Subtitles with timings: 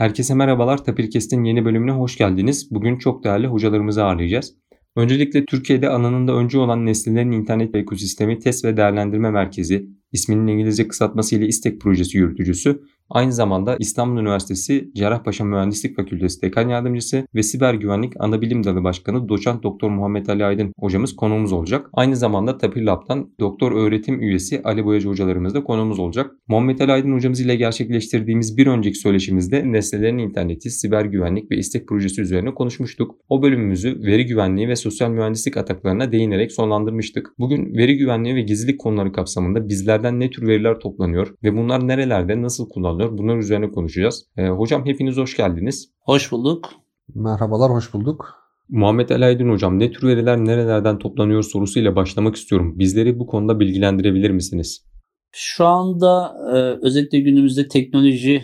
[0.00, 0.84] Herkese merhabalar.
[0.84, 2.68] Tapirkest'in yeni bölümüne hoş geldiniz.
[2.70, 4.54] Bugün çok değerli hocalarımızı ağırlayacağız.
[4.96, 11.36] Öncelikle Türkiye'de alanında öncü olan Nesnelerin İnternet Ekosistemi Test ve Değerlendirme Merkezi, isminin İngilizce kısaltması
[11.36, 17.74] ile İstek Projesi yürütücüsü Aynı zamanda İstanbul Üniversitesi Cerrahpaşa Mühendislik Fakültesi Dekan Yardımcısı ve Siber
[17.74, 21.90] Güvenlik Anabilim Dalı Başkanı Doçent Doktor Muhammed Ali Aydın hocamız konuğumuz olacak.
[21.92, 26.30] Aynı zamanda Tapir Lab'dan doktor öğretim üyesi Ali Boyacı hocalarımız da konuğumuz olacak.
[26.48, 31.88] Muhammed Ali Aydın hocamız ile gerçekleştirdiğimiz bir önceki söyleşimizde nesnelerin interneti, siber güvenlik ve istek
[31.88, 33.14] projesi üzerine konuşmuştuk.
[33.28, 37.32] O bölümümüzü veri güvenliği ve sosyal mühendislik ataklarına değinerek sonlandırmıştık.
[37.38, 42.42] Bugün veri güvenliği ve gizlilik konuları kapsamında bizlerden ne tür veriler toplanıyor ve bunlar nerelerde
[42.42, 43.18] nasıl kullanılıyor kullanılıyor?
[43.18, 44.26] Bunlar üzerine konuşacağız.
[44.36, 45.90] E, hocam hepiniz hoş geldiniz.
[46.00, 46.70] Hoş bulduk.
[47.14, 48.34] Merhabalar, hoş bulduk.
[48.68, 52.78] Muhammed Ali Aydın hocam ne tür veriler nerelerden toplanıyor sorusuyla başlamak istiyorum.
[52.78, 54.84] Bizleri bu konuda bilgilendirebilir misiniz?
[55.32, 58.42] Şu anda e, özellikle günümüzde teknoloji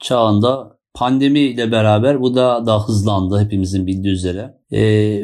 [0.00, 4.54] çağında pandemi ile beraber bu da daha hızlandı hepimizin bildiği üzere.
[4.70, 4.80] E,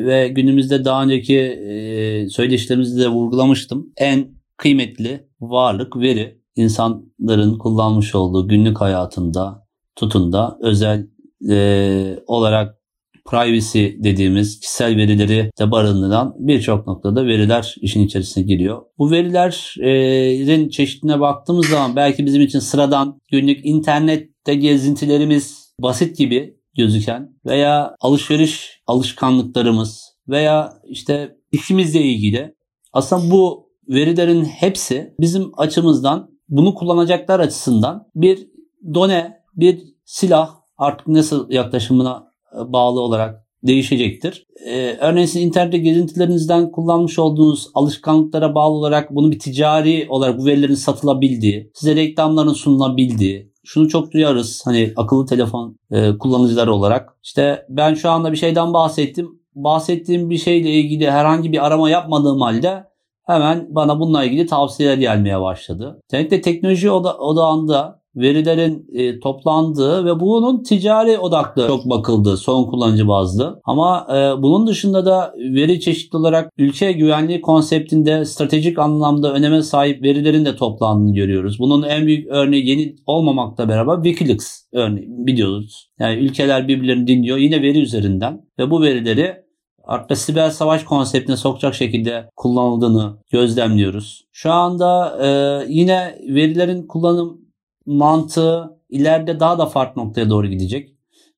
[0.07, 3.93] ve günümüzde daha önceki e, söyleşilerimizde de vurgulamıştım.
[3.97, 11.07] En kıymetli varlık veri insanların kullanmış olduğu günlük hayatında tutunda özel
[11.51, 12.79] e, olarak
[13.27, 18.83] privacy dediğimiz kişisel verileri de barındıran birçok noktada veriler işin içerisine giriyor.
[18.99, 27.31] Bu verilerin çeşitine baktığımız zaman belki bizim için sıradan günlük internette gezintilerimiz basit gibi gözüken
[27.47, 32.55] veya alışveriş alışkanlıklarımız veya işte işimizle ilgili
[32.93, 38.49] aslında bu verilerin hepsi bizim açımızdan bunu kullanacaklar açısından bir
[38.95, 44.47] done, bir silah artık nasıl yaklaşımına e, bağlı olarak değişecektir.
[44.67, 50.47] Ee, örneğin siz internette gezintilerinizden kullanmış olduğunuz alışkanlıklara bağlı olarak bunu bir ticari olarak bu
[50.47, 57.17] verilerin satılabildiği, size reklamların sunulabildiği, şunu çok duyarız hani akıllı telefon e, kullanıcıları olarak.
[57.23, 59.39] İşte ben şu anda bir şeyden bahsettim.
[59.55, 62.85] Bahsettiğim bir şeyle ilgili herhangi bir arama yapmadığım halde
[63.29, 66.01] hemen bana bununla ilgili tavsiyeler gelmeye başladı.
[66.13, 73.09] Özellikle teknoloji oda, odağında verilerin e, toplandığı ve bunun ticari odaklı çok bakıldı son kullanıcı
[73.09, 73.61] bazlı.
[73.65, 80.03] Ama e, bunun dışında da veri çeşitli olarak ülke güvenliği konseptinde stratejik anlamda öneme sahip
[80.03, 81.59] verilerin de toplandığını görüyoruz.
[81.59, 85.91] Bunun en büyük örneği yeni olmamakla beraber Wikileaks örneği biliyoruz.
[86.01, 89.48] Yani ülkeler birbirlerini dinliyor yine veri üzerinden ve bu verileri
[89.89, 94.25] artık siber savaş konseptine sokacak şekilde kullanıldığını gözlemliyoruz.
[94.33, 95.29] Şu anda e,
[95.69, 97.41] yine verilerin kullanım
[97.87, 100.95] mantığı ileride daha da farklı noktaya doğru gidecek.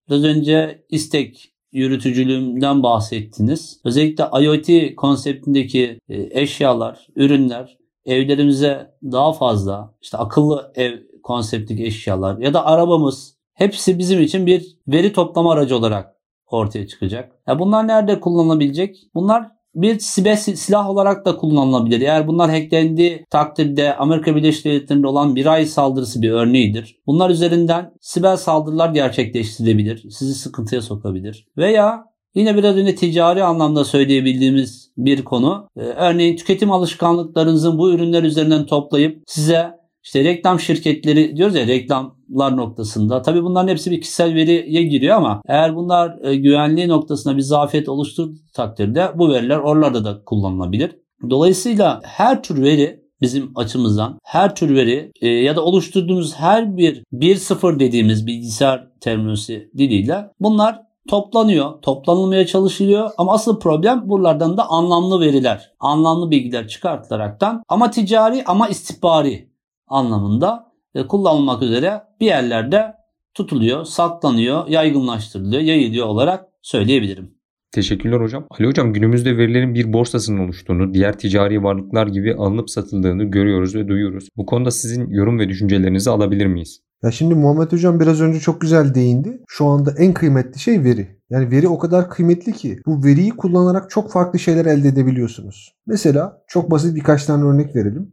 [0.08, 3.80] Biraz önce istek yürütücülüğünden bahsettiniz.
[3.84, 12.54] Özellikle IoT konseptindeki e, eşyalar, ürünler evlerimize daha fazla işte akıllı ev konseptindeki eşyalar ya
[12.54, 16.19] da arabamız hepsi bizim için bir veri toplama aracı olarak
[16.50, 17.32] ortaya çıkacak.
[17.48, 18.96] Ya bunlar nerede kullanılabilecek?
[19.14, 22.00] Bunlar bir siber silah olarak da kullanılabilir.
[22.00, 27.00] Eğer bunlar hacklendiği takdirde Amerika Birleşik Devletleri'nde olan bir ay saldırısı bir örneğidir.
[27.06, 30.10] Bunlar üzerinden siber saldırılar gerçekleştirilebilir.
[30.10, 31.46] Sizi sıkıntıya sokabilir.
[31.56, 35.68] Veya Yine biraz önce ticari anlamda söyleyebildiğimiz bir konu.
[35.76, 42.56] Ee, örneğin tüketim alışkanlıklarınızın bu ürünler üzerinden toplayıp size işte reklam şirketleri diyoruz ya reklamlar
[42.56, 43.22] noktasında.
[43.22, 47.88] Tabii bunların hepsi bir kişisel veriye giriyor ama eğer bunlar e, güvenliği noktasında bir zafiyet
[47.88, 50.96] oluşturduğu takdirde bu veriler oralarda da kullanılabilir.
[51.30, 57.04] Dolayısıyla her tür veri bizim açımızdan her tür veri e, ya da oluşturduğumuz her bir
[57.12, 65.20] 1-0 dediğimiz bilgisayar terminolojisi diliyle bunlar toplanıyor, toplanılmaya çalışılıyor ama asıl problem buralardan da anlamlı
[65.20, 69.49] veriler, anlamlı bilgiler çıkartılaraktan ama ticari ama istihbari
[69.90, 72.94] anlamında e, kullanılmak üzere bir yerlerde
[73.34, 77.34] tutuluyor, saklanıyor, yaygınlaştırılıyor, yayılıyor olarak söyleyebilirim.
[77.72, 78.46] Teşekkürler hocam.
[78.50, 83.88] Ali hocam günümüzde verilerin bir borsasının oluştuğunu, diğer ticari varlıklar gibi alınıp satıldığını görüyoruz ve
[83.88, 84.28] duyuyoruz.
[84.36, 86.80] Bu konuda sizin yorum ve düşüncelerinizi alabilir miyiz?
[87.02, 89.40] Ya şimdi Muhammed Hocam biraz önce çok güzel değindi.
[89.48, 91.20] Şu anda en kıymetli şey veri.
[91.30, 95.74] Yani veri o kadar kıymetli ki bu veriyi kullanarak çok farklı şeyler elde edebiliyorsunuz.
[95.86, 98.12] Mesela çok basit birkaç tane örnek verelim.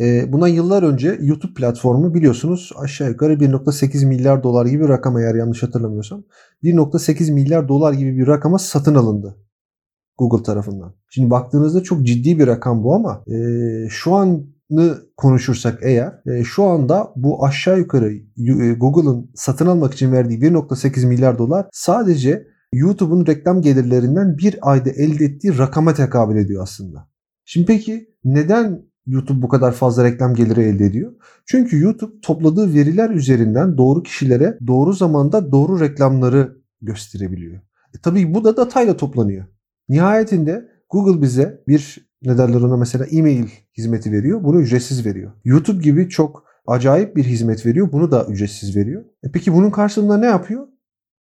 [0.00, 5.18] E, buna yıllar önce YouTube platformu biliyorsunuz aşağı yukarı 1.8 milyar dolar gibi bir rakam
[5.18, 6.24] eğer yanlış hatırlamıyorsam.
[6.62, 9.36] 1.8 milyar dolar gibi bir rakama satın alındı
[10.18, 10.94] Google tarafından.
[11.10, 13.36] Şimdi baktığınızda çok ciddi bir rakam bu ama e,
[13.88, 20.12] şu anı konuşursak eğer e, şu anda bu aşağı yukarı e, Google'ın satın almak için
[20.12, 26.62] verdiği 1.8 milyar dolar sadece YouTube'un reklam gelirlerinden bir ayda elde ettiği rakama tekabül ediyor
[26.62, 27.08] aslında.
[27.44, 31.12] Şimdi peki neden YouTube bu kadar fazla reklam geliri elde ediyor?
[31.46, 37.56] Çünkü YouTube topladığı veriler üzerinden doğru kişilere doğru zamanda doğru reklamları gösterebiliyor.
[37.94, 39.44] E tabii bu da datayla toplanıyor.
[39.88, 43.46] Nihayetinde Google bize bir ne derler ona mesela e-mail
[43.78, 44.44] hizmeti veriyor.
[44.44, 45.32] Bunu ücretsiz veriyor.
[45.44, 47.92] YouTube gibi çok acayip bir hizmet veriyor.
[47.92, 49.04] Bunu da ücretsiz veriyor.
[49.22, 50.68] E peki bunun karşılığında ne yapıyor?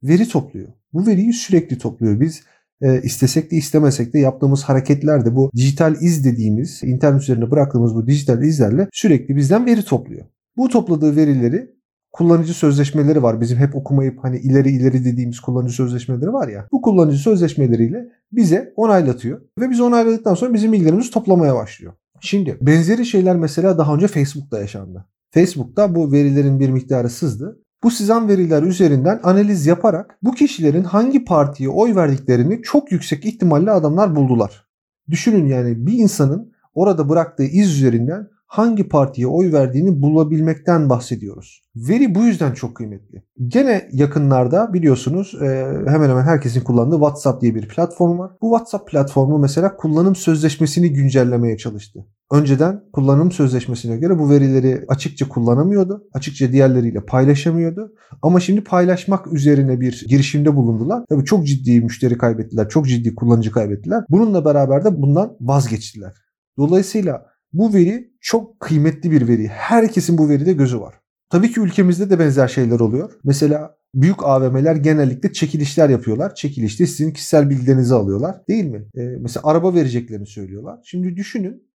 [0.03, 0.67] Veri topluyor.
[0.93, 2.19] Bu veriyi sürekli topluyor.
[2.19, 2.43] Biz
[2.81, 7.95] e, istesek de istemesek de yaptığımız hareketler de bu dijital iz dediğimiz internet üzerine bıraktığımız
[7.95, 10.25] bu dijital izlerle sürekli bizden veri topluyor.
[10.57, 11.71] Bu topladığı verileri
[12.11, 13.41] kullanıcı sözleşmeleri var.
[13.41, 16.67] Bizim hep okumayıp hani ileri ileri dediğimiz kullanıcı sözleşmeleri var ya.
[16.71, 21.93] Bu kullanıcı sözleşmeleriyle bize onaylatıyor ve biz onayladıktan sonra bizim bilgilerimizi toplamaya başlıyor.
[22.21, 25.05] Şimdi benzeri şeyler mesela daha önce Facebook'ta yaşandı.
[25.31, 27.59] Facebook'ta bu verilerin bir miktarı sızdı.
[27.83, 33.71] Bu sızan veriler üzerinden analiz yaparak bu kişilerin hangi partiye oy verdiklerini çok yüksek ihtimalle
[33.71, 34.67] adamlar buldular.
[35.09, 41.61] Düşünün yani bir insanın orada bıraktığı iz üzerinden hangi partiye oy verdiğini bulabilmekten bahsediyoruz.
[41.75, 43.23] Veri bu yüzden çok kıymetli.
[43.47, 45.47] Gene yakınlarda biliyorsunuz e,
[45.87, 48.31] hemen hemen herkesin kullandığı WhatsApp diye bir platform var.
[48.41, 52.05] Bu WhatsApp platformu mesela kullanım sözleşmesini güncellemeye çalıştı.
[52.31, 56.07] Önceden kullanım sözleşmesine göre bu verileri açıkça kullanamıyordu.
[56.13, 57.93] Açıkça diğerleriyle paylaşamıyordu.
[58.21, 61.03] Ama şimdi paylaşmak üzerine bir girişimde bulundular.
[61.09, 62.69] Tabii çok ciddi müşteri kaybettiler.
[62.69, 64.03] Çok ciddi kullanıcı kaybettiler.
[64.09, 66.13] Bununla beraber de bundan vazgeçtiler.
[66.57, 69.47] Dolayısıyla bu veri çok kıymetli bir veri.
[69.47, 70.93] Herkesin bu veride gözü var.
[71.29, 73.11] Tabii ki ülkemizde de benzer şeyler oluyor.
[73.23, 76.35] Mesela büyük AVM'ler genellikle çekilişler yapıyorlar.
[76.35, 78.41] Çekilişte sizin kişisel bilgilerinizi alıyorlar.
[78.47, 78.85] Değil mi?
[78.95, 80.79] Ee, mesela araba vereceklerini söylüyorlar.
[80.83, 81.70] Şimdi düşünün.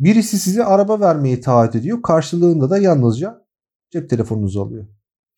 [0.00, 2.02] Birisi size araba vermeyi taahhüt ediyor.
[2.02, 3.46] Karşılığında da yalnızca
[3.90, 4.86] cep telefonunuzu alıyor.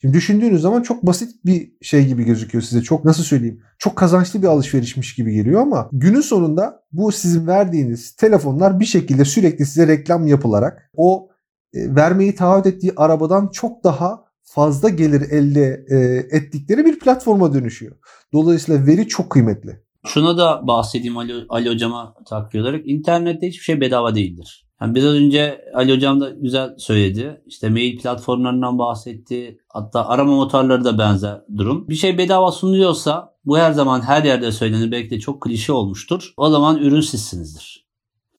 [0.00, 2.82] Şimdi düşündüğünüz zaman çok basit bir şey gibi gözüküyor size.
[2.82, 3.62] Çok nasıl söyleyeyim?
[3.78, 9.24] Çok kazançlı bir alışverişmiş gibi geliyor ama günün sonunda bu sizin verdiğiniz telefonlar bir şekilde
[9.24, 11.28] sürekli size reklam yapılarak o
[11.74, 15.96] e, vermeyi taahhüt ettiği arabadan çok daha fazla gelir elde e,
[16.36, 17.96] ettikleri bir platforma dönüşüyor.
[18.32, 19.82] Dolayısıyla veri çok kıymetli.
[20.06, 22.82] Şuna da bahsedeyim Ali, Ali Hocam'a takviye olarak.
[22.84, 24.66] İnternette hiçbir şey bedava değildir.
[24.80, 27.42] Yani biraz önce Ali Hocam da güzel söyledi.
[27.46, 29.58] İşte mail platformlarından bahsetti.
[29.68, 31.88] Hatta arama motorları da benzer durum.
[31.88, 34.92] Bir şey bedava sunuluyorsa bu her zaman her yerde söylenir.
[34.92, 36.34] Belki de çok klişe olmuştur.
[36.36, 37.86] O zaman ürün sizsinizdir.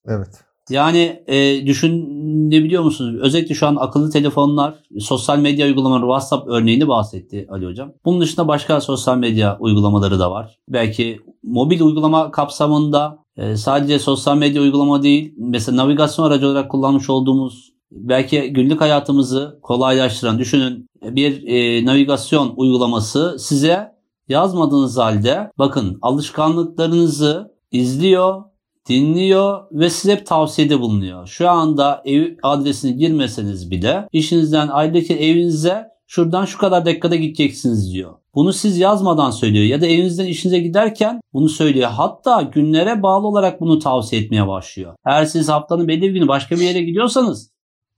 [0.05, 0.43] Evet.
[0.69, 3.21] Yani e, düşünebiliyor musunuz?
[3.21, 7.93] Özellikle şu an akıllı telefonlar, sosyal medya uygulamaları, WhatsApp örneğini bahsetti Ali Hocam.
[8.05, 10.59] Bunun dışında başka sosyal medya uygulamaları da var.
[10.69, 17.09] Belki mobil uygulama kapsamında e, sadece sosyal medya uygulama değil, mesela navigasyon aracı olarak kullanmış
[17.09, 23.93] olduğumuz belki günlük hayatımızı kolaylaştıran, düşünün bir e, navigasyon uygulaması size
[24.27, 28.43] yazmadığınız halde bakın alışkanlıklarınızı izliyor,
[28.89, 31.27] dinliyor ve size hep tavsiyede bulunuyor.
[31.27, 38.13] Şu anda ev adresini girmeseniz bile işinizden ailedeki evinize şuradan şu kadar dakikada gideceksiniz diyor.
[38.35, 41.89] Bunu siz yazmadan söylüyor ya da evinizden işinize giderken bunu söylüyor.
[41.89, 44.95] Hatta günlere bağlı olarak bunu tavsiye etmeye başlıyor.
[45.05, 47.53] Eğer siz haftanın belli bir günü başka bir yere gidiyorsanız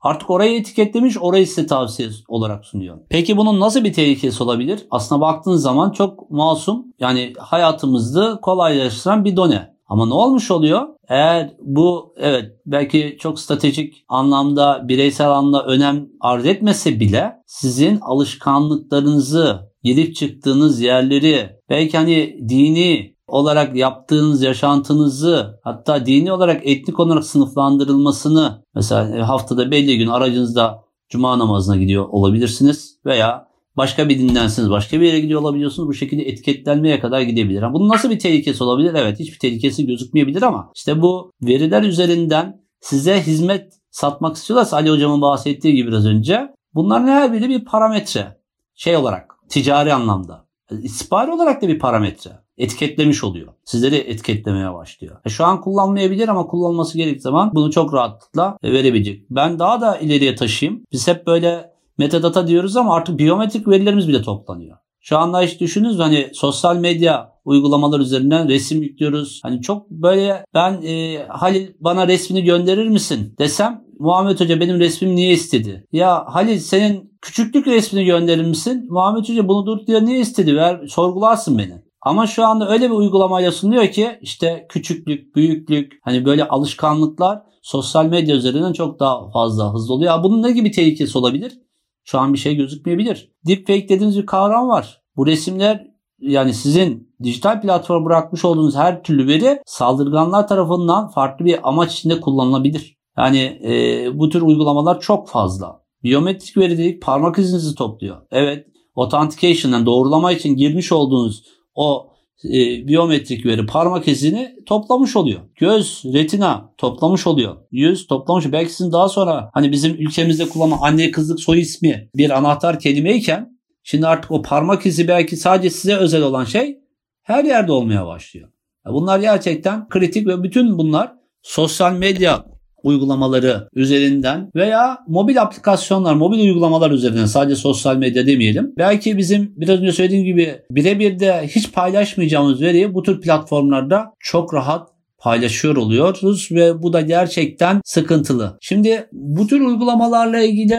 [0.05, 2.97] Artık orayı etiketlemiş, orayı size tavsiye olarak sunuyor.
[3.09, 4.87] Peki bunun nasıl bir tehlikesi olabilir?
[4.91, 9.74] Aslına baktığınız zaman çok masum, yani hayatımızı kolaylaştıran bir done.
[9.87, 10.87] Ama ne olmuş oluyor?
[11.07, 19.59] Eğer bu evet belki çok stratejik anlamda bireysel anlamda önem arz etmese bile sizin alışkanlıklarınızı
[19.83, 28.63] girip çıktığınız yerleri belki hani dini olarak yaptığınız yaşantınızı hatta dini olarak etnik olarak sınıflandırılmasını
[28.75, 35.05] mesela haftada belli gün aracınızda cuma namazına gidiyor olabilirsiniz veya Başka bir dinlensiniz, başka bir
[35.05, 35.89] yere gidiyor olabiliyorsunuz.
[35.89, 37.61] Bu şekilde etiketlenmeye kadar gidebilir.
[37.61, 38.93] Yani bunun nasıl bir tehlikesi olabilir?
[38.93, 45.21] Evet hiçbir tehlikesi gözükmeyebilir ama işte bu veriler üzerinden size hizmet satmak istiyorlarsa Ali hocamın
[45.21, 48.37] bahsettiği gibi biraz önce bunların her biri bir parametre.
[48.75, 50.45] Şey olarak ticari anlamda.
[50.71, 52.31] İstihbari olarak da bir parametre.
[52.57, 53.53] Etiketlemiş oluyor.
[53.65, 55.17] Sizleri etiketlemeye başlıyor.
[55.25, 59.25] E şu an kullanmayabilir ama kullanması gerektiği zaman bunu çok rahatlıkla verebilecek.
[59.29, 60.83] Ben daha da ileriye taşıyayım.
[60.91, 64.77] Biz hep böyle metadata diyoruz ama artık biyometrik verilerimiz bile toplanıyor.
[64.99, 69.39] Şu anda hiç düşününüz hani sosyal medya uygulamalar üzerinden resim yüklüyoruz.
[69.43, 75.15] Hani çok böyle ben e, Halil bana resmini gönderir misin desem Muhammed Hoca benim resmimi
[75.15, 75.87] niye istedi?
[75.91, 78.87] Ya Halil senin küçüklük resmini gönderir misin?
[78.89, 80.55] Muhammed Hoca bunu dur diye niye istedi?
[80.55, 81.85] Ver sorgularsın beni.
[82.01, 88.05] Ama şu anda öyle bir uygulamayla sunuyor ki işte küçüklük, büyüklük hani böyle alışkanlıklar sosyal
[88.05, 90.23] medya üzerinden çok daha fazla hızlı oluyor.
[90.23, 91.59] Bunun ne gibi tehlikesi olabilir?
[92.05, 93.31] Şu an bir şey gözükmeyebilir.
[93.47, 95.01] Deepfake dediğiniz bir kavram var.
[95.15, 95.87] Bu resimler
[96.19, 102.21] yani sizin dijital platforma bırakmış olduğunuz her türlü veri saldırganlar tarafından farklı bir amaç içinde
[102.21, 102.97] kullanılabilir.
[103.17, 105.81] Yani e, bu tür uygulamalar çok fazla.
[106.03, 108.17] Biyometrik veri dedik parmak izinizi topluyor.
[108.31, 111.43] Evet authentication'dan doğrulama için girmiş olduğunuz
[111.75, 115.41] o e, biyometrik veri parmak izini toplamış oluyor.
[115.55, 117.55] Göz, retina toplamış oluyor.
[117.71, 118.51] Yüz toplamış.
[118.51, 123.59] Belki sizin daha sonra hani bizim ülkemizde kullanılan anne kızlık soy ismi bir anahtar kelimeyken
[123.83, 126.79] şimdi artık o parmak izi belki sadece size özel olan şey
[127.23, 128.49] her yerde olmaya başlıyor.
[128.85, 132.45] Bunlar gerçekten kritik ve bütün bunlar sosyal medya
[132.85, 138.73] uygulamaları üzerinden veya mobil aplikasyonlar, mobil uygulamalar üzerinden sadece sosyal medya demeyelim.
[138.77, 144.53] Belki bizim biraz önce söylediğim gibi birebir de hiç paylaşmayacağımız veriyi bu tür platformlarda çok
[144.53, 144.89] rahat
[145.19, 148.57] paylaşıyor oluyoruz ve bu da gerçekten sıkıntılı.
[148.61, 150.77] Şimdi bu tür uygulamalarla ilgili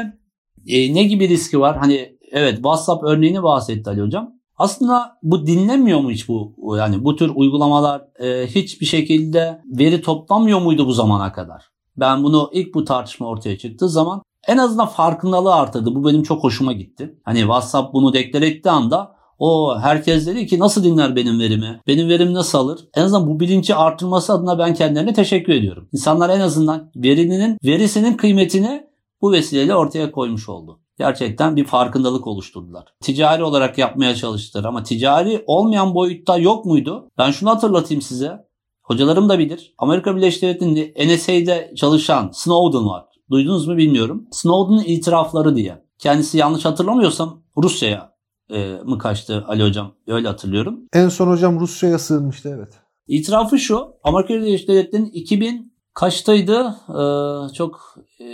[0.67, 1.77] e, ne gibi riski var?
[1.79, 4.37] Hani evet WhatsApp örneğini bahsetti Ali Hocam.
[4.57, 10.61] Aslında bu dinlemiyor mu hiç bu yani bu tür uygulamalar e, hiçbir şekilde veri toplamıyor
[10.61, 11.76] muydu bu zamana kadar?
[11.97, 15.95] Ben bunu ilk bu tartışma ortaya çıktığı zaman en azından farkındalığı arttırdı.
[15.95, 17.19] Bu benim çok hoşuma gitti.
[17.25, 21.81] Hani WhatsApp bunu deklar ettiği anda o herkes dedi ki nasıl dinler benim verimi?
[21.87, 22.81] Benim verimi nasıl alır?
[22.95, 25.89] En azından bu bilinci artırması adına ben kendilerine teşekkür ediyorum.
[25.93, 28.87] İnsanlar en azından verinin, verisinin kıymetini
[29.23, 30.81] bu vesileyle ortaya koymuş oldu.
[30.99, 32.85] Gerçekten bir farkındalık oluşturdular.
[33.01, 37.09] Ticari olarak yapmaya çalıştılar ama ticari olmayan boyutta yok muydu?
[37.19, 38.46] Ben şunu hatırlatayım size.
[38.87, 39.75] Hocalarım da bilir.
[39.79, 43.05] Amerika Birleşik Devletleri'nde NSA'de çalışan Snowden var.
[43.31, 44.27] Duydunuz mu bilmiyorum.
[44.31, 45.83] Snowden'ın itirafları diye.
[45.99, 48.13] Kendisi yanlış hatırlamıyorsam Rusya'ya
[48.51, 49.93] e, mı kaçtı Ali Hocam?
[50.07, 50.81] Öyle hatırlıyorum.
[50.93, 52.69] En son hocam Rusya'ya sığınmıştı evet.
[53.09, 53.89] İtirafı şu.
[54.05, 56.77] Amerika Birleşik Devletleri'nin 2000 kaçtaydı?
[56.89, 58.25] Ee, çok e,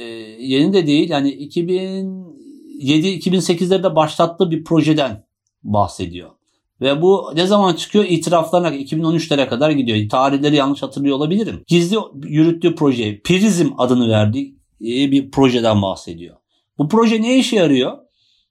[0.40, 1.10] yeni de değil.
[1.10, 5.24] Yani 2007-2008'lerde başlattığı bir projeden
[5.62, 6.30] bahsediyor.
[6.82, 8.04] Ve bu ne zaman çıkıyor?
[8.04, 10.08] İtiraflarına 2013'lere kadar gidiyor.
[10.08, 11.64] Tarihleri yanlış hatırlıyor olabilirim.
[11.66, 16.36] Gizli yürüttüğü proje Prizm adını verdiği bir projeden bahsediyor.
[16.78, 17.98] Bu proje ne işe yarıyor?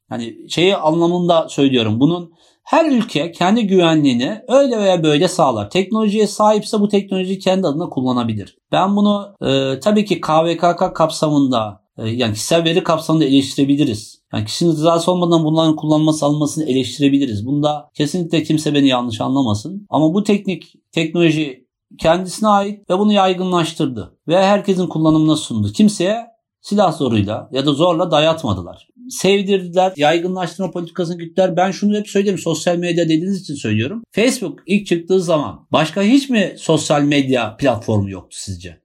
[0.09, 1.99] Hani şeyi anlamında söylüyorum.
[1.99, 2.33] Bunun
[2.63, 5.69] her ülke kendi güvenliğini öyle veya böyle sağlar.
[5.69, 8.57] Teknolojiye sahipse bu teknolojiyi kendi adına kullanabilir.
[8.71, 14.21] Ben bunu e, tabii ki KVKK kapsamında e, yani kişisel veri kapsamında eleştirebiliriz.
[14.33, 17.45] Yani kişinin rızası olmadan bunların kullanılması alınmasını eleştirebiliriz.
[17.45, 19.85] Bunda kesinlikle kimse beni yanlış anlamasın.
[19.89, 21.67] Ama bu teknik, teknoloji
[21.99, 24.17] kendisine ait ve bunu yaygınlaştırdı.
[24.27, 25.71] Ve herkesin kullanımına sundu.
[25.71, 26.27] Kimseye
[26.61, 28.87] silah zoruyla ya da zorla dayatmadılar.
[29.09, 31.57] Sevdirdiler, yaygınlaştırma politikasını güttüler.
[31.57, 34.03] Ben şunu hep söylerim sosyal medya dediğiniz için söylüyorum.
[34.11, 38.81] Facebook ilk çıktığı zaman başka hiç mi sosyal medya platformu yoktu sizce?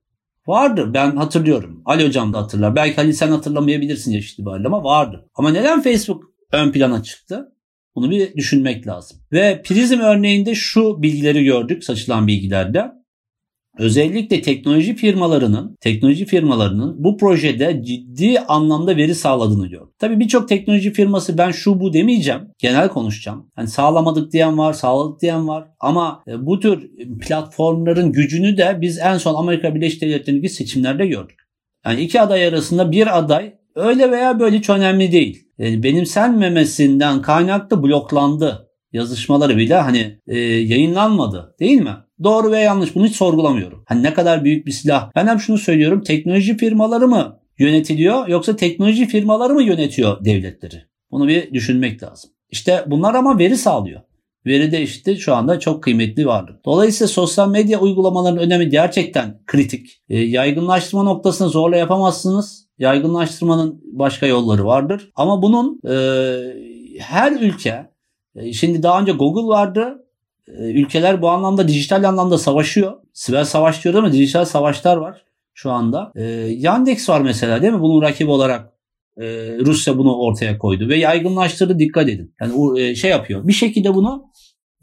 [0.46, 1.82] Vardı ben hatırlıyorum.
[1.84, 2.76] Ali Hocam da hatırlar.
[2.76, 5.30] Belki Ali sen hatırlamayabilirsin yaş itibariyle ama vardı.
[5.34, 7.52] Ama neden Facebook ön plana çıktı?
[7.94, 9.18] Bunu bir düşünmek lazım.
[9.32, 12.92] Ve prizm örneğinde şu bilgileri gördük saçılan bilgilerde
[13.78, 19.88] özellikle teknoloji firmalarının teknoloji firmalarının bu projede ciddi anlamda veri sağladığını gördüm.
[19.98, 22.40] Tabii birçok teknoloji firması ben şu bu demeyeceğim.
[22.58, 23.50] Genel konuşacağım.
[23.54, 25.68] Hani sağlamadık diyen var, sağladık diyen var.
[25.80, 26.90] Ama e, bu tür
[27.20, 31.38] platformların gücünü de biz en son Amerika Birleşik Devletleri'ndeki seçimlerde gördük.
[31.86, 35.46] Yani iki aday arasında bir aday öyle veya böyle hiç önemli değil.
[35.58, 38.62] Yani benimsenmemesinden kaynaklı bloklandı.
[38.92, 41.96] Yazışmaları bile hani e, yayınlanmadı değil mi?
[42.22, 43.84] Doğru ve yanlış bunu hiç sorgulamıyorum.
[43.86, 45.10] Hani ne kadar büyük bir silah.
[45.14, 46.02] Ben hep şunu söylüyorum.
[46.02, 50.82] Teknoloji firmaları mı yönetiliyor yoksa teknoloji firmaları mı yönetiyor devletleri?
[51.10, 52.30] Bunu bir düşünmek lazım.
[52.50, 54.00] İşte bunlar ama veri sağlıyor.
[54.46, 56.64] Veri de işte şu anda çok kıymetli varlık.
[56.64, 60.02] Dolayısıyla sosyal medya uygulamalarının önemi gerçekten kritik.
[60.08, 62.66] E, yaygınlaştırma noktasını zorla yapamazsınız.
[62.78, 65.10] Yaygınlaştırmanın başka yolları vardır.
[65.14, 65.96] Ama bunun e,
[66.98, 67.90] her ülke,
[68.36, 70.05] e, şimdi daha önce Google vardı,
[70.46, 72.92] ülkeler bu anlamda dijital anlamda savaşıyor.
[73.12, 75.24] Siber savaş diyoruz ama dijital savaşlar var
[75.54, 76.12] şu anda.
[76.16, 76.22] E,
[76.56, 77.80] Yandex var mesela değil mi?
[77.80, 78.72] Bunun rakibi olarak
[79.16, 79.24] e,
[79.58, 82.34] Rusya bunu ortaya koydu ve yaygınlaştırdı dikkat edin.
[82.40, 83.48] Yani e, şey yapıyor.
[83.48, 84.30] Bir şekilde bunu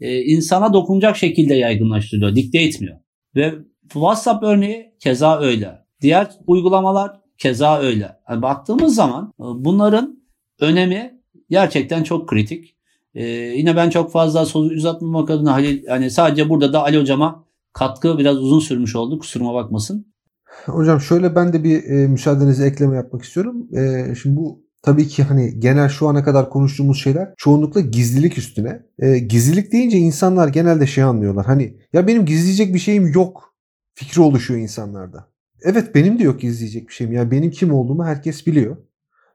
[0.00, 2.34] e, insana dokunacak şekilde yaygınlaştırıyor.
[2.34, 2.98] Dikte etmiyor.
[3.36, 5.84] Ve WhatsApp örneği keza öyle.
[6.00, 8.12] Diğer uygulamalar keza öyle.
[8.30, 10.24] Yani baktığımız zaman e, bunların
[10.60, 12.73] önemi gerçekten çok kritik.
[13.14, 17.44] Ee, yine ben çok fazla sözü uzatmamak adına Halil yani sadece burada da Ali hocama
[17.72, 19.18] katkı biraz uzun sürmüş oldu.
[19.18, 20.06] Kusuruma bakmasın.
[20.66, 23.76] Hocam şöyle ben de bir e, müsaadenizle ekleme yapmak istiyorum.
[23.76, 28.82] E, şimdi bu tabii ki hani genel şu ana kadar konuştuğumuz şeyler çoğunlukla gizlilik üstüne.
[28.98, 31.46] E, gizlilik deyince insanlar genelde şey anlıyorlar.
[31.46, 33.54] Hani ya benim gizleyecek bir şeyim yok
[33.94, 35.28] fikri oluşuyor insanlarda.
[35.62, 37.12] Evet benim de yok gizleyecek bir şeyim.
[37.12, 38.76] Yani benim kim olduğumu herkes biliyor.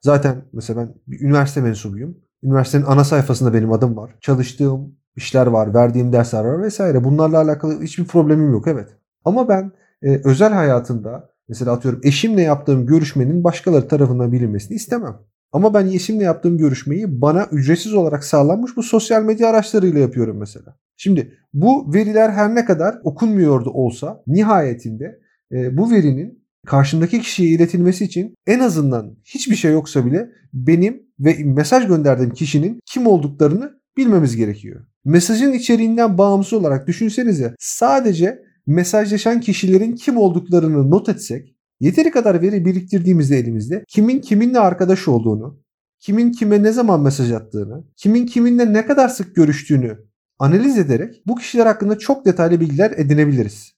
[0.01, 2.17] Zaten mesela ben bir üniversite mensubuyum.
[2.43, 4.15] Üniversitenin ana sayfasında benim adım var.
[4.21, 7.03] Çalıştığım işler var, verdiğim dersler var vesaire.
[7.03, 8.89] Bunlarla alakalı hiçbir problemim yok evet.
[9.25, 15.17] Ama ben e, özel hayatımda Mesela atıyorum eşimle yaptığım görüşmenin başkaları tarafından bilinmesini istemem.
[15.51, 20.77] Ama ben eşimle yaptığım görüşmeyi bana ücretsiz olarak sağlanmış bu sosyal medya araçlarıyla yapıyorum mesela.
[20.97, 25.19] Şimdi bu veriler her ne kadar okunmuyordu olsa nihayetinde
[25.51, 31.37] e, bu verinin karşımdaki kişiye iletilmesi için en azından hiçbir şey yoksa bile benim ve
[31.43, 34.85] mesaj gönderdiğim kişinin kim olduklarını bilmemiz gerekiyor.
[35.05, 42.65] Mesajın içeriğinden bağımsız olarak düşünsenize sadece mesajlaşan kişilerin kim olduklarını not etsek yeteri kadar veri
[42.65, 45.59] biriktirdiğimizde elimizde kimin kiminle arkadaş olduğunu,
[45.99, 49.97] kimin kime ne zaman mesaj attığını, kimin kiminle ne kadar sık görüştüğünü
[50.39, 53.73] analiz ederek bu kişiler hakkında çok detaylı bilgiler edinebiliriz.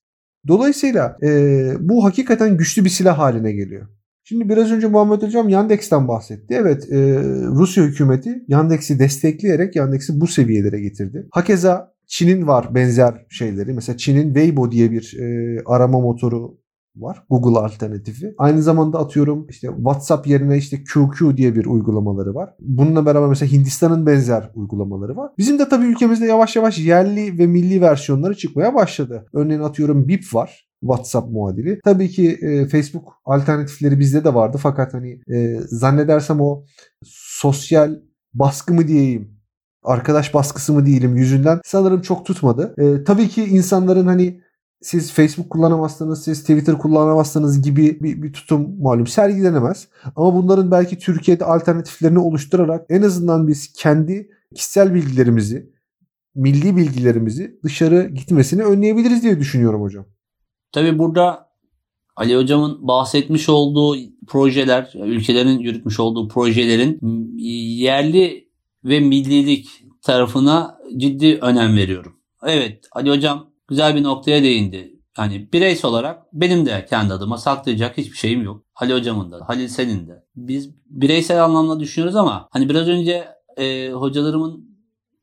[0.48, 1.29] Dolayısıyla e,
[1.79, 3.88] bu hakikaten güçlü bir silah haline geliyor.
[4.23, 6.55] Şimdi biraz önce Muhammed Hocam Yandex'ten bahsetti.
[6.59, 6.97] Evet e,
[7.47, 11.27] Rusya hükümeti Yandex'i destekleyerek Yandex'i bu seviyelere getirdi.
[11.31, 13.73] Hakeza Çin'in var benzer şeyleri.
[13.73, 16.61] Mesela Çin'in Weibo diye bir e, arama motoru
[16.95, 17.23] var.
[17.29, 18.33] Google alternatifi.
[18.37, 22.49] Aynı zamanda atıyorum işte WhatsApp yerine işte QQ diye bir uygulamaları var.
[22.59, 25.31] Bununla beraber mesela Hindistan'ın benzer uygulamaları var.
[25.37, 29.25] Bizim de tabii ülkemizde yavaş yavaş yerli ve milli versiyonları çıkmaya başladı.
[29.33, 30.70] Örneğin atıyorum Bip var.
[30.81, 31.79] WhatsApp muadili.
[31.83, 36.65] Tabii ki e, Facebook alternatifleri bizde de vardı fakat hani e, zannedersem o
[37.05, 38.00] sosyal
[38.33, 39.41] baskı mı diyeyim
[39.83, 42.75] arkadaş baskısı mı diyelim yüzünden sanırım çok tutmadı.
[42.77, 44.41] E, tabii ki insanların hani
[44.81, 49.88] siz Facebook kullanamazsınız, siz Twitter kullanamazsınız gibi bir, bir tutum malum sergilenemez.
[50.15, 55.71] Ama bunların belki Türkiye'de alternatiflerini oluşturarak en azından biz kendi kişisel bilgilerimizi,
[56.35, 60.05] milli bilgilerimizi dışarı gitmesini önleyebiliriz diye düşünüyorum hocam.
[60.71, 61.51] Tabii burada
[62.15, 63.97] Ali Hocam'ın bahsetmiş olduğu
[64.27, 66.99] projeler, ülkelerin yürütmüş olduğu projelerin
[67.77, 68.49] yerli
[68.83, 69.67] ve millilik
[70.01, 72.15] tarafına ciddi önem veriyorum.
[72.43, 75.01] Evet Ali Hocam güzel bir noktaya değindi.
[75.17, 78.63] Yani bireysel olarak benim de kendi adıma saklayacak hiçbir şeyim yok.
[78.75, 80.23] Ali hocamın da, Halil senin de.
[80.35, 84.77] Biz bireysel anlamda düşünüyoruz ama hani biraz önce e, hocalarımın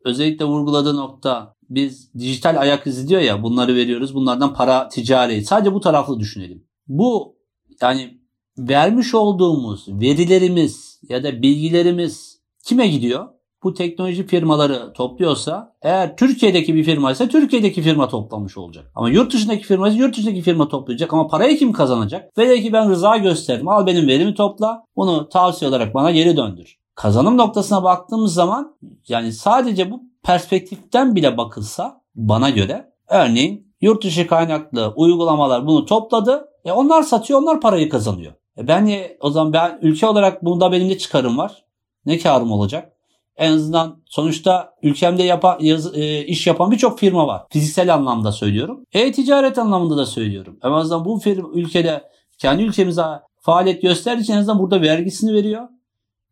[0.05, 4.15] özellikle vurguladığı nokta biz dijital ayak izi diyor ya bunları veriyoruz.
[4.15, 5.45] Bunlardan para ticari.
[5.45, 6.65] Sadece bu taraflı düşünelim.
[6.87, 7.37] Bu
[7.83, 8.21] yani
[8.59, 13.29] vermiş olduğumuz verilerimiz ya da bilgilerimiz kime gidiyor?
[13.63, 18.93] bu teknoloji firmaları topluyorsa eğer Türkiye'deki bir firma ise Türkiye'deki firma toplamış olacak.
[18.95, 22.39] Ama yurt dışındaki firma ise yurt dışındaki firma toplayacak ama parayı kim kazanacak?
[22.39, 26.77] Velev ki ben rıza gösterdim al benim verimi topla bunu tavsiye olarak bana geri döndür.
[26.99, 28.77] Kazanım noktasına baktığımız zaman
[29.09, 36.49] yani sadece bu perspektiften bile bakılsa bana göre örneğin yurt dışı kaynaklı uygulamalar bunu topladı.
[36.65, 38.33] E onlar satıyor onlar parayı kazanıyor.
[38.59, 41.65] E ben o zaman ben ülke olarak bunda benim ne çıkarım var?
[42.07, 42.93] Ne karım olacak?
[43.37, 47.43] En azından sonuçta ülkemde yapan, yaz, e, iş yapan birçok firma var.
[47.51, 48.85] Fiziksel anlamda söylüyorum.
[48.93, 50.59] E-ticaret anlamında da söylüyorum.
[50.65, 52.03] En azından bu firma ülkede
[52.39, 53.05] kendi ülkemize
[53.41, 55.69] faaliyet gösterdiği için en azından burada vergisini veriyor.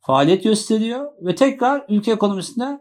[0.06, 2.80] Faaliyet gösteriyor ve tekrar ülke ekonomisinde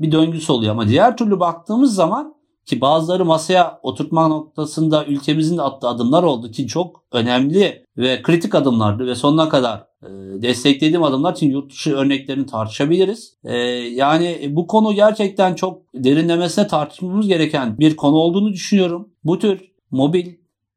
[0.00, 0.72] bir döngüsü oluyor.
[0.72, 2.34] Ama diğer türlü baktığımız zaman
[2.66, 8.54] ki bazıları masaya oturtma noktasında ülkemizin de attığı adımlar oldu ki çok önemli ve kritik
[8.54, 10.08] adımlardı ve sonuna kadar e,
[10.42, 13.34] desteklediğim adımlar için yurt dışı örneklerini tartışabiliriz.
[13.44, 19.08] E, yani bu konu gerçekten çok derinlemesine tartışmamız gereken bir konu olduğunu düşünüyorum.
[19.24, 20.26] Bu tür mobil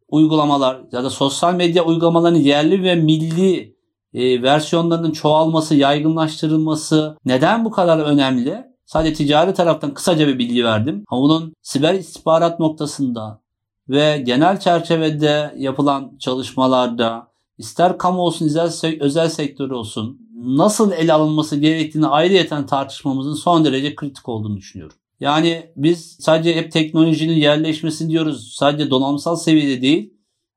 [0.10, 3.81] uygulamalar ya da sosyal medya uygulamalarının yerli ve milli
[4.14, 8.72] e, versiyonlarının çoğalması, yaygınlaştırılması neden bu kadar önemli?
[8.86, 11.04] Sadece ticari taraftan kısaca bir bilgi verdim.
[11.08, 13.42] Ama bunun siber istihbarat noktasında
[13.90, 21.56] ve genel çerçevede yapılan çalışmalarda ister kamu olsun ister özel sektör olsun nasıl ele alınması
[21.56, 24.96] gerektiğini ayrıyeten tartışmamızın son derece kritik olduğunu düşünüyorum.
[25.20, 28.54] Yani biz sadece hep teknolojinin yerleşmesini diyoruz.
[28.60, 30.14] Sadece donanımsal seviyede değil.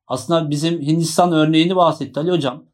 [0.07, 2.65] Aslında bizim Hindistan örneğini bahsetti Ali Hocam.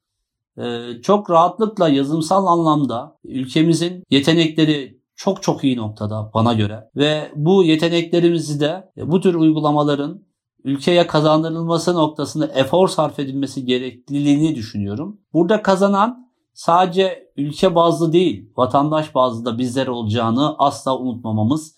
[0.61, 6.91] Ee, çok rahatlıkla yazımsal anlamda ülkemizin yetenekleri çok çok iyi noktada bana göre.
[6.97, 10.23] Ve bu yeteneklerimizi de bu tür uygulamaların
[10.65, 15.21] ülkeye kazandırılması noktasında efor sarf edilmesi gerekliliğini düşünüyorum.
[15.33, 21.77] Burada kazanan sadece ülke bazlı değil, vatandaş bazlı da bizler olacağını asla unutmamamız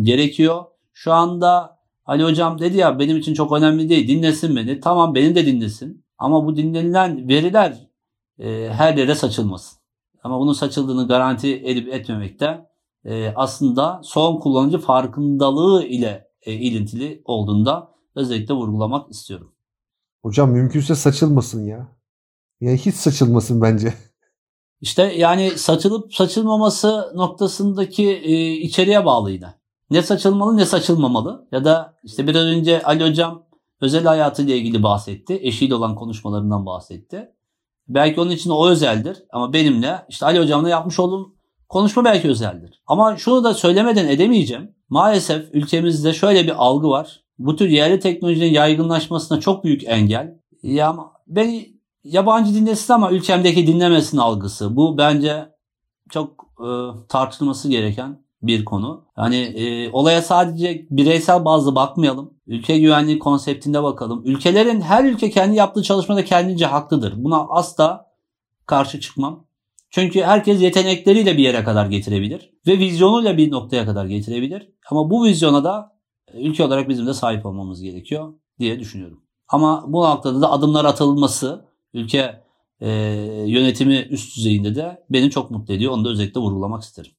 [0.00, 0.64] gerekiyor.
[0.92, 4.80] Şu anda Ali Hocam dedi ya benim için çok önemli değil dinlesin beni.
[4.80, 6.04] Tamam beni de dinlesin.
[6.18, 7.93] Ama bu dinlenilen veriler
[8.38, 9.78] e, her yere saçılmasın.
[10.22, 12.66] Ama bunun saçıldığını garanti edip etmemekte
[13.04, 19.54] e, aslında son kullanıcı farkındalığı ile e, ilintili olduğunda özellikle vurgulamak istiyorum.
[20.22, 21.88] Hocam mümkünse saçılmasın ya.
[22.60, 23.94] Yani hiç saçılmasın bence.
[24.80, 29.54] İşte yani saçılıp saçılmaması noktasındaki e, içeriğe bağlı yine.
[29.90, 31.48] Ne saçılmalı ne saçılmamalı.
[31.52, 33.46] Ya da işte biraz önce Ali Hocam
[33.80, 35.38] özel hayatıyla ilgili bahsetti.
[35.42, 37.32] Eşiyle olan konuşmalarından bahsetti.
[37.88, 41.34] Belki onun için o özeldir ama benimle işte Ali hocamla yapmış olduğum
[41.68, 42.82] konuşma belki özeldir.
[42.86, 44.74] Ama şunu da söylemeden edemeyeceğim.
[44.88, 47.24] Maalesef ülkemizde şöyle bir algı var.
[47.38, 50.38] Bu tür yerli teknolojinin yaygınlaşmasına çok büyük engel.
[50.62, 54.76] Ya beni yabancı dinlesin ama ülkemdeki dinlemesin algısı.
[54.76, 55.54] Bu bence
[56.10, 56.68] çok e,
[57.08, 59.04] tartışılması gereken bir konu.
[59.18, 62.34] Yani e, olaya sadece bireysel bazlı bakmayalım.
[62.46, 64.22] Ülke güvenliği konseptinde bakalım.
[64.24, 67.14] Ülkelerin her ülke kendi yaptığı çalışmada kendince haklıdır.
[67.16, 68.06] Buna asla
[68.66, 69.46] karşı çıkmam.
[69.90, 74.68] Çünkü herkes yetenekleriyle bir yere kadar getirebilir ve vizyonuyla bir noktaya kadar getirebilir.
[74.90, 75.96] Ama bu vizyona da
[76.34, 79.20] ülke olarak bizim de sahip olmamız gerekiyor diye düşünüyorum.
[79.48, 82.44] Ama bu noktada da adımlar atılması ülke
[82.80, 82.90] e,
[83.46, 85.92] yönetimi üst düzeyinde de beni çok mutlu ediyor.
[85.92, 87.12] Onu da özellikle vurgulamak isterim.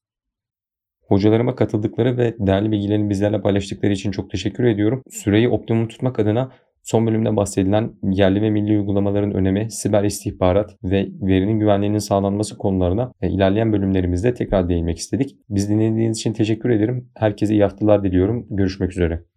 [1.08, 5.02] Hocalarıma katıldıkları ve değerli bilgilerini bizlerle paylaştıkları için çok teşekkür ediyorum.
[5.10, 6.52] Süreyi optimum tutmak adına
[6.86, 13.12] son bölümde bahsedilen yerli ve milli uygulamaların önemi, siber istihbarat ve verinin güvenliğinin sağlanması konularına
[13.22, 15.36] e, ilerleyen bölümlerimizde tekrar değinmek istedik.
[15.50, 17.10] Biz dinlediğiniz için teşekkür ederim.
[17.15, 18.48] Herkese iyi haftalar diliyorum.
[18.50, 19.35] Görüşmek üzere.